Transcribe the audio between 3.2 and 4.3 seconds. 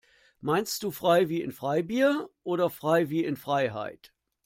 in Freiheit?